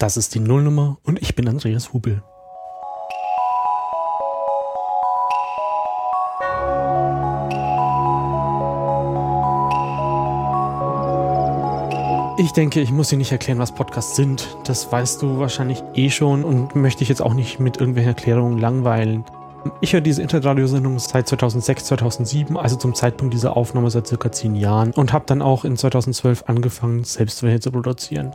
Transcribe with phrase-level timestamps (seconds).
[0.00, 2.22] Das ist die Nullnummer und ich bin Andreas Hubel.
[12.38, 14.56] Ich denke, ich muss dir nicht erklären, was Podcasts sind.
[14.64, 18.56] Das weißt du wahrscheinlich eh schon und möchte ich jetzt auch nicht mit irgendwelchen Erklärungen
[18.56, 19.26] langweilen.
[19.82, 24.54] Ich höre diese Internetradiosendung seit 2006, 2007, also zum Zeitpunkt dieser Aufnahme seit circa 10
[24.54, 28.34] Jahren und habe dann auch in 2012 angefangen, selbst welche zu produzieren.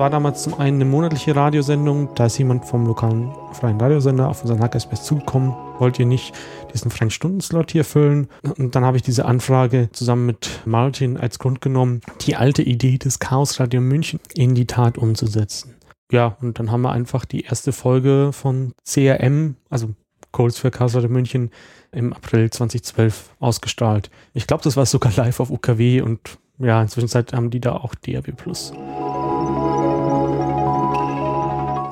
[0.00, 2.08] War damals zum einen eine monatliche Radiosendung.
[2.14, 5.54] Da ist jemand vom lokalen freien Radiosender auf unseren Hackerspace zugekommen.
[5.78, 6.34] Wollt ihr nicht
[6.72, 8.28] diesen freien Stundenslot hier füllen?
[8.56, 12.96] Und dann habe ich diese Anfrage zusammen mit Martin als Grund genommen, die alte Idee
[12.96, 15.74] des Chaos Radio München in die Tat umzusetzen.
[16.10, 19.90] Ja, und dann haben wir einfach die erste Folge von CRM, also
[20.32, 21.50] Codes für Chaos Radio München,
[21.92, 24.10] im April 2012 ausgestrahlt.
[24.32, 26.20] Ich glaube, das war sogar live auf UKW und
[26.58, 28.32] ja, inzwischen haben die da auch DAB+.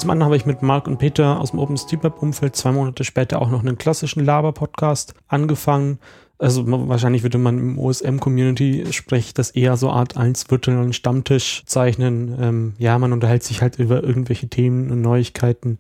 [0.08, 3.50] Zum anderen habe ich mit Mark und Peter aus dem OpenStreetMap-Umfeld zwei Monate später auch
[3.50, 5.98] noch einen klassischen Laber-Podcast angefangen.
[6.38, 12.34] Also wahrscheinlich würde man im OSM-Community-Sprech das eher so Art 1 virtuellen Stammtisch zeichnen.
[12.40, 15.78] Ähm, ja, man unterhält sich halt über irgendwelche Themen und Neuigkeiten,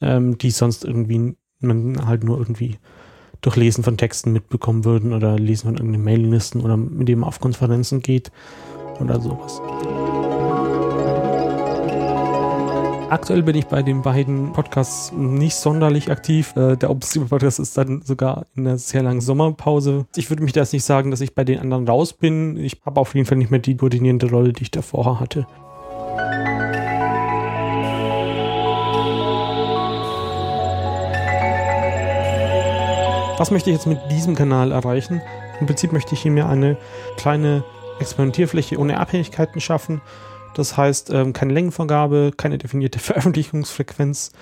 [0.00, 2.78] ähm, die sonst irgendwie man halt nur irgendwie
[3.40, 7.28] durch Lesen von Texten mitbekommen würden oder Lesen von irgendeinen Mailinglisten oder mit dem man
[7.28, 8.30] auf Konferenzen geht
[9.00, 9.60] oder sowas.
[13.14, 16.52] Aktuell bin ich bei den beiden Podcasts nicht sonderlich aktiv.
[16.56, 20.06] Äh, der Obscure Podcast ist dann sogar in einer sehr langen Sommerpause.
[20.16, 22.56] Ich würde mich da jetzt nicht sagen, dass ich bei den anderen raus bin.
[22.56, 25.46] Ich habe auf jeden Fall nicht mehr die koordinierende Rolle, die ich davor hatte.
[33.38, 35.22] Was möchte ich jetzt mit diesem Kanal erreichen?
[35.60, 36.76] Im Prinzip möchte ich hier mir eine
[37.16, 37.62] kleine
[38.00, 40.00] Experimentierfläche ohne Abhängigkeiten schaffen
[40.58, 44.32] das heißt, ähm, keine Längenvorgabe, keine definierte Veröffentlichungsfrequenz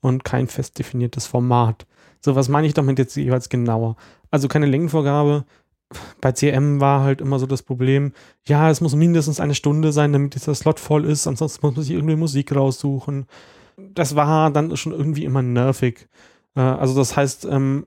[0.00, 1.86] und kein fest definiertes Format.
[2.20, 3.96] So, was meine ich damit jetzt jeweils genauer?
[4.30, 5.44] Also keine Längenvorgabe.
[6.20, 8.12] Bei CM war halt immer so das Problem,
[8.46, 11.84] ja, es muss mindestens eine Stunde sein, damit dieser Slot voll ist, ansonsten muss man
[11.84, 13.26] sich irgendwie Musik raussuchen.
[13.76, 16.08] Das war dann schon irgendwie immer nervig.
[16.54, 17.86] Äh, also das heißt, ähm,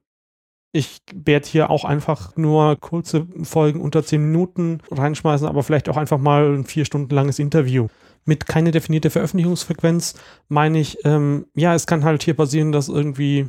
[0.75, 5.95] ich werde hier auch einfach nur kurze Folgen unter 10 Minuten reinschmeißen, aber vielleicht auch
[5.95, 7.87] einfach mal ein vier Stunden langes Interview.
[8.25, 10.15] Mit keine definierte Veröffentlichungsfrequenz
[10.49, 13.47] meine ich, ähm, ja, es kann halt hier passieren, dass irgendwie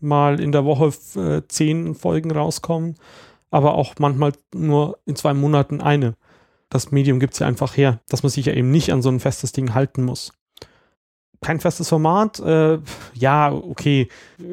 [0.00, 2.94] mal in der Woche äh, zehn Folgen rauskommen,
[3.50, 6.14] aber auch manchmal nur in zwei Monaten eine.
[6.70, 9.10] Das Medium gibt es ja einfach her, dass man sich ja eben nicht an so
[9.10, 10.32] ein festes Ding halten muss
[11.44, 12.40] kein festes Format.
[12.40, 12.78] Äh,
[13.14, 14.08] ja, okay.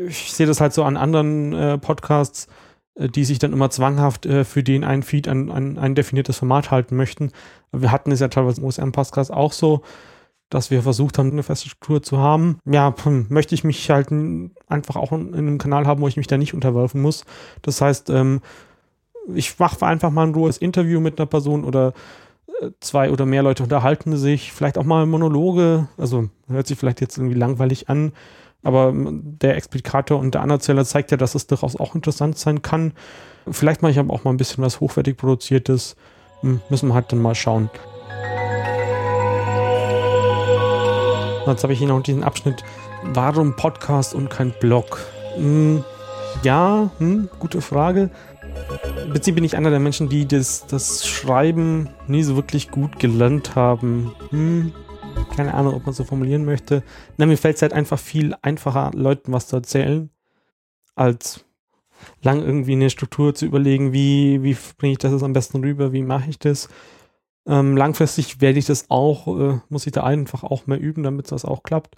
[0.08, 2.48] Ich sehe das halt so an anderen äh, Podcasts,
[2.96, 6.38] äh, die sich dann immer zwanghaft äh, für den einen Feed an, an ein definiertes
[6.38, 7.32] Format halten möchten.
[7.72, 9.82] Wir hatten es ja teilweise im OSM-Podcast auch so,
[10.50, 12.60] dass wir versucht haben, eine feste Struktur zu haben.
[12.66, 14.10] Ja, hm, möchte ich mich halt
[14.68, 17.24] einfach auch in, in einem Kanal haben, wo ich mich da nicht unterwerfen muss.
[17.62, 18.42] Das heißt, ähm,
[19.34, 21.94] ich mache einfach mal ein rohes Interview mit einer Person oder
[22.80, 27.18] zwei oder mehr Leute unterhalten sich, vielleicht auch mal Monologe, also hört sich vielleicht jetzt
[27.18, 28.12] irgendwie langweilig an,
[28.64, 32.94] aber der Explikator und der Anerzähler zeigt ja, dass es durchaus auch interessant sein kann.
[33.50, 35.96] Vielleicht mache ich aber auch mal ein bisschen was hochwertig produziertes.
[36.42, 37.70] Hm, müssen wir halt dann mal schauen.
[41.48, 42.64] Jetzt habe ich hier noch diesen Abschnitt,
[43.04, 45.00] warum Podcast und kein Blog?
[45.36, 45.84] Hm,
[46.44, 48.12] ja, hm, gute Frage.
[49.04, 53.00] Im Prinzip bin ich einer der Menschen, die das, das Schreiben nie so wirklich gut
[53.00, 54.14] gelernt haben.
[54.30, 54.74] Hm,
[55.36, 56.84] keine Ahnung, ob man so formulieren möchte.
[57.18, 60.10] Na, mir fällt es halt einfach viel einfacher, Leuten was zu erzählen,
[60.96, 61.46] als
[62.22, 66.04] lang irgendwie eine Struktur zu überlegen, wie, wie bringe ich das am besten rüber, wie
[66.04, 66.70] mache ich das.
[67.48, 71.32] Ähm, langfristig werde ich das auch, äh, muss ich da einfach auch mehr üben, damit
[71.32, 71.96] das auch klappt.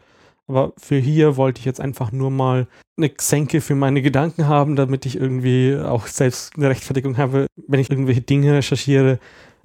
[0.47, 2.67] Aber für hier wollte ich jetzt einfach nur mal
[2.97, 7.47] eine Senke für meine Gedanken haben, damit ich irgendwie auch selbst eine Rechtfertigung habe.
[7.67, 9.19] Wenn ich irgendwelche Dinge recherchiere,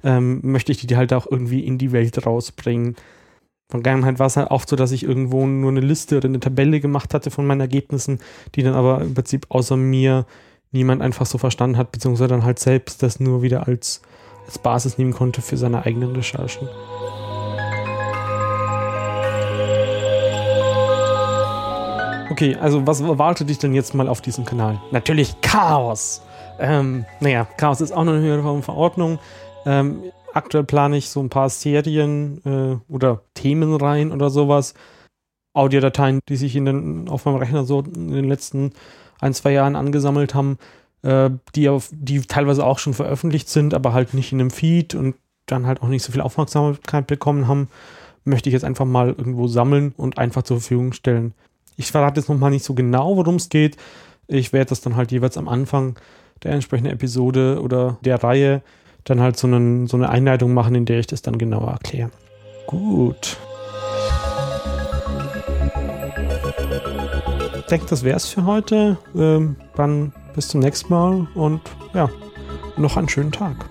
[0.05, 2.97] ähm, möchte ich die halt auch irgendwie in die Welt rausbringen.
[3.71, 6.81] Vergangenheit war es halt oft so, dass ich irgendwo nur eine Liste oder eine Tabelle
[6.81, 8.21] gemacht hatte von meinen Ergebnissen,
[8.55, 10.25] die dann aber im Prinzip außer mir
[10.73, 14.01] niemand einfach so verstanden hat, beziehungsweise dann halt selbst das nur wieder als,
[14.47, 16.69] als Basis nehmen konnte für seine eigenen Recherchen.
[22.39, 24.81] Okay, also was erwartet dich denn jetzt mal auf diesem Kanal?
[24.93, 26.23] Natürlich Chaos.
[26.61, 29.19] Ähm, naja, Chaos ist auch noch eine höhere Form von Verordnung.
[29.67, 34.75] Ähm, aktuell plane ich so ein paar Serien äh, oder Themenreihen oder sowas.
[35.53, 38.71] Audiodateien, die sich in den, auf meinem Rechner so in den letzten
[39.19, 40.59] ein, zwei Jahren angesammelt haben,
[41.03, 44.95] äh, die, auf, die teilweise auch schon veröffentlicht sind, aber halt nicht in einem Feed
[44.95, 47.67] und dann halt auch nicht so viel Aufmerksamkeit bekommen haben,
[48.23, 51.35] möchte ich jetzt einfach mal irgendwo sammeln und einfach zur Verfügung stellen.
[51.79, 53.77] Ich verrate jetzt nochmal nicht so genau, worum es geht.
[54.27, 55.97] Ich werde das dann halt jeweils am Anfang
[56.43, 58.63] der entsprechenden Episode oder der Reihe
[59.05, 62.11] dann halt so, einen, so eine Einleitung machen, in der ich das dann genauer erkläre.
[62.67, 63.37] Gut.
[67.59, 68.99] Ich denke, das wäre es für heute.
[69.15, 71.61] Ähm, dann bis zum nächsten Mal und
[71.95, 72.11] ja,
[72.77, 73.68] noch einen schönen Tag.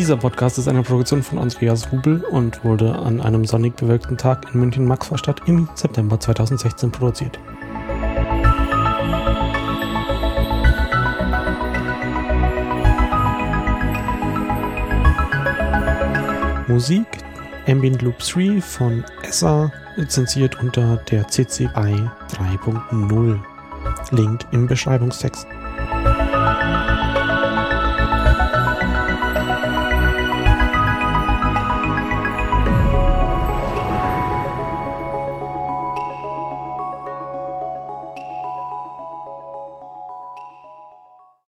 [0.00, 4.46] Dieser Podcast ist eine Produktion von Andreas Rubel und wurde an einem sonnig bewölkten Tag
[4.54, 7.38] in München-Maxvorstadt im September 2016 produziert.
[16.66, 17.06] Musik
[17.66, 23.38] Ambient Loop 3 von ESSA, lizenziert unter der CCI 3.0.
[24.12, 25.46] Link im Beschreibungstext.